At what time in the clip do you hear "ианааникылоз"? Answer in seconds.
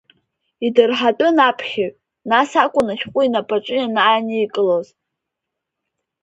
3.79-4.87